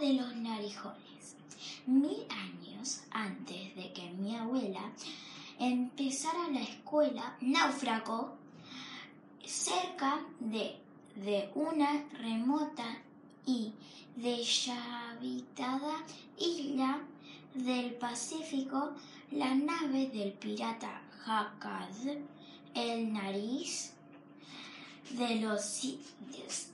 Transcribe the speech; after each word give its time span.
De 0.00 0.12
los 0.12 0.36
narijones. 0.36 1.36
Mil 1.86 2.24
años 2.30 3.02
antes 3.10 3.74
de 3.74 3.92
que 3.92 4.10
mi 4.10 4.36
abuela 4.36 4.92
empezara 5.58 6.48
la 6.52 6.60
escuela, 6.60 7.36
náufrago 7.40 8.36
cerca 9.44 10.20
de, 10.38 10.76
de 11.16 11.50
una 11.56 12.04
remota 12.20 12.84
y 13.44 13.72
deshabitada 14.14 16.04
isla 16.38 17.00
del 17.54 17.94
Pacífico, 17.94 18.92
la 19.32 19.52
nave 19.52 20.10
del 20.10 20.32
pirata 20.32 21.02
Hakad, 21.26 22.18
el 22.74 23.12
nariz 23.12 23.94
de 25.10 25.36
los, 25.36 25.82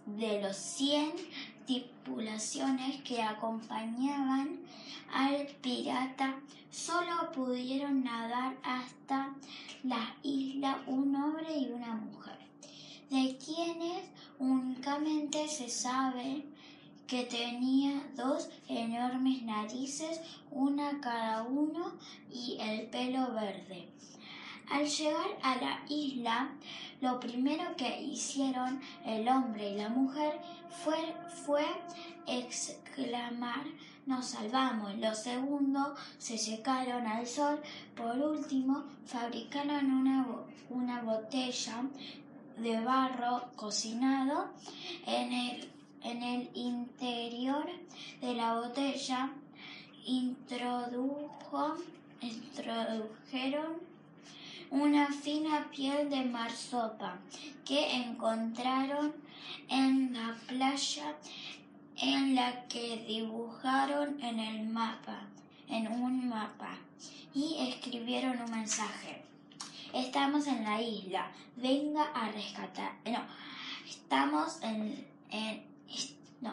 de 0.06 0.42
los 0.42 0.56
100 0.56 1.12
tripulaciones 1.66 3.02
que 3.02 3.22
acompañaban 3.22 4.60
al 5.12 5.46
pirata 5.62 6.34
solo 6.70 7.30
pudieron 7.32 8.02
nadar 8.04 8.56
hasta 8.62 9.34
la 9.84 10.14
isla 10.22 10.82
un 10.86 11.14
hombre 11.14 11.56
y 11.56 11.70
una 11.72 11.94
mujer, 11.94 12.38
de 13.10 13.36
quienes 13.38 14.04
únicamente 14.38 15.48
se 15.48 15.68
sabe 15.68 16.44
que 17.06 17.24
tenía 17.24 18.02
dos 18.16 18.48
enormes 18.68 19.42
narices, 19.42 20.20
una 20.50 21.00
cada 21.00 21.42
uno, 21.42 21.92
y 22.32 22.56
el 22.60 22.86
pelo 22.88 23.32
verde. 23.32 23.88
Al 24.70 24.86
llegar 24.86 25.38
a 25.42 25.56
la 25.56 25.82
isla, 25.88 26.50
lo 27.00 27.20
primero 27.20 27.76
que 27.76 28.02
hicieron 28.02 28.80
el 29.04 29.28
hombre 29.28 29.70
y 29.70 29.76
la 29.76 29.88
mujer 29.88 30.40
fue, 30.70 31.14
fue 31.44 31.64
exclamar 32.26 33.64
nos 34.06 34.26
salvamos. 34.26 34.96
Lo 34.98 35.14
segundo, 35.14 35.94
se 36.18 36.36
secaron 36.36 37.06
al 37.06 37.26
sol. 37.26 37.60
Por 37.96 38.16
último, 38.18 38.84
fabricaron 39.06 39.90
una, 39.90 40.26
una 40.70 41.02
botella 41.02 41.84
de 42.58 42.80
barro 42.80 43.50
cocinado. 43.56 44.50
En 45.06 45.32
el, 45.32 45.70
en 46.02 46.22
el 46.22 46.50
interior 46.54 47.66
de 48.20 48.34
la 48.34 48.54
botella 48.60 49.30
introdujo, 50.04 51.76
introdujeron 52.20 53.93
una 54.70 55.06
fina 55.12 55.68
piel 55.70 56.10
de 56.10 56.24
marsopa 56.24 57.18
que 57.64 57.94
encontraron 57.96 59.14
en 59.68 60.12
la 60.12 60.36
playa 60.46 61.16
en 61.96 62.34
la 62.34 62.66
que 62.66 63.04
dibujaron 63.06 64.20
en 64.22 64.40
el 64.40 64.66
mapa, 64.66 65.20
en 65.68 65.86
un 65.88 66.28
mapa, 66.28 66.76
y 67.32 67.56
escribieron 67.70 68.40
un 68.40 68.50
mensaje. 68.50 69.22
Estamos 69.92 70.46
en 70.46 70.64
la 70.64 70.80
isla, 70.82 71.30
venga 71.56 72.04
a 72.14 72.30
rescatar. 72.32 72.92
No, 73.04 73.20
estamos 73.88 74.60
en, 74.62 75.06
en 75.30 75.62
no, 76.40 76.52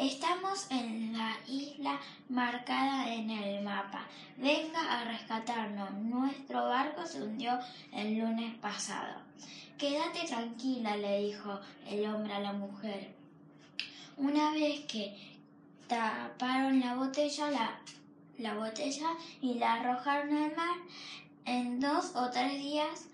Estamos 0.00 0.66
en 0.70 1.12
la 1.12 1.36
isla 1.46 2.00
marcada 2.30 3.12
en 3.12 3.28
el 3.28 3.62
mapa. 3.62 4.06
Venga 4.38 4.80
a 4.80 5.04
rescatarnos. 5.04 5.92
Nuestro 5.92 6.64
barco 6.70 7.04
se 7.04 7.22
hundió 7.22 7.58
el 7.92 8.16
lunes 8.16 8.54
pasado. 8.60 9.20
Quédate 9.76 10.26
tranquila, 10.26 10.96
le 10.96 11.26
dijo 11.26 11.60
el 11.86 12.06
hombre 12.06 12.32
a 12.32 12.40
la 12.40 12.54
mujer. 12.54 13.12
Una 14.16 14.52
vez 14.52 14.86
que 14.86 15.14
taparon 15.86 16.80
la 16.80 16.94
botella, 16.94 17.50
la, 17.50 17.78
la 18.38 18.54
botella 18.54 19.10
y 19.42 19.56
la 19.56 19.74
arrojaron 19.74 20.34
al 20.34 20.56
mar, 20.56 20.78
en 21.44 21.78
dos 21.78 22.16
o 22.16 22.30
tres 22.30 22.54
días 22.54 23.08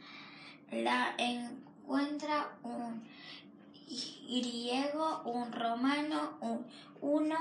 la 0.70 1.16
encuentra 1.18 2.48
un 2.62 3.02
griego, 3.86 5.22
un 5.24 5.52
romano, 5.52 6.38
un 6.40 6.66
uno 7.00 7.36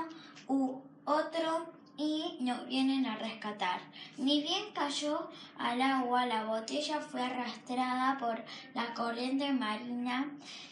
u 0.48 0.80
otro 1.04 1.72
y 1.96 2.36
nos 2.40 2.66
vienen 2.66 3.06
a 3.06 3.16
rescatar. 3.16 3.80
Ni 4.18 4.42
bien 4.42 4.72
cayó 4.74 5.30
al 5.58 5.80
agua, 5.80 6.26
la 6.26 6.44
botella 6.44 7.00
fue 7.00 7.22
arrastrada 7.22 8.18
por 8.18 8.44
la 8.74 8.94
corriente 8.94 9.52
marina 9.52 10.30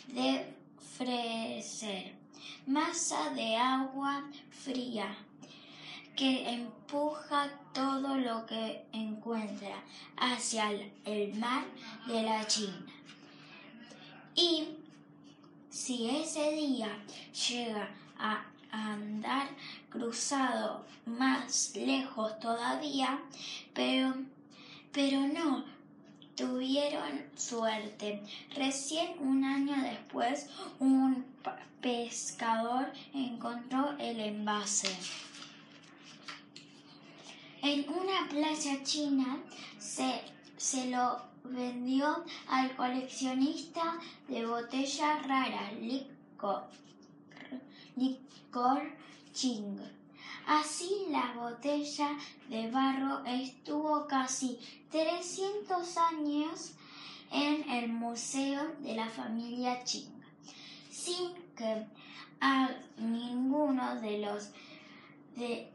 de 0.08 0.54
Freser, 0.96 2.14
masa 2.66 3.30
de 3.30 3.56
agua 3.56 4.24
fría 4.50 5.16
que 6.14 6.48
empuja 6.48 7.50
todo 7.72 8.16
lo 8.16 8.46
que 8.46 8.86
encuentra 8.92 9.82
hacia 10.16 10.70
el 11.04 11.34
mar 11.34 11.64
de 12.06 12.22
la 12.22 12.46
China. 12.46 12.86
Y 14.36 14.83
si 15.74 16.08
ese 16.08 16.52
día 16.52 16.88
llega 17.48 17.90
a 18.16 18.44
andar 18.70 19.48
cruzado 19.90 20.84
más 21.04 21.74
lejos 21.74 22.38
todavía, 22.38 23.20
pero, 23.74 24.14
pero 24.92 25.20
no 25.26 25.64
tuvieron 26.36 27.24
suerte. 27.34 28.22
Recién 28.54 29.18
un 29.18 29.44
año 29.44 29.74
después, 29.82 30.48
un 30.78 31.24
pescador 31.80 32.92
encontró 33.12 33.96
el 33.98 34.20
envase. 34.20 34.96
En 37.62 37.84
una 37.88 38.28
playa 38.28 38.80
china 38.84 39.38
se, 39.78 40.20
se 40.56 40.88
lo 40.88 41.33
vendió 41.44 42.24
al 42.48 42.74
coleccionista 42.76 43.98
de 44.28 44.46
botellas 44.46 45.26
raras, 45.26 45.72
licor, 45.80 46.64
licor 47.96 48.82
ching. 49.32 49.78
Así 50.46 51.06
la 51.10 51.32
botella 51.34 52.10
de 52.48 52.70
barro 52.70 53.24
estuvo 53.24 54.06
casi 54.06 54.58
300 54.90 55.96
años 55.96 56.74
en 57.30 57.68
el 57.70 57.88
Museo 57.88 58.74
de 58.80 58.94
la 58.94 59.08
Familia 59.08 59.82
Ching, 59.84 60.12
sin 60.90 61.34
que 61.56 61.86
a 62.40 62.70
ninguno 62.98 64.00
de 64.00 64.18
los 64.18 64.50
de, 65.34 65.68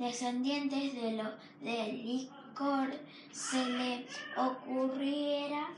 descendientes 0.00 0.94
de 0.94 1.12
lo, 1.12 1.30
del 1.60 2.02
licor 2.02 2.90
se 3.30 3.64
le 3.66 4.06
ocurriera 4.34 5.68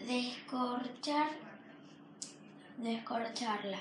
descorchar, 0.00 1.30
descorcharla. 2.78 3.78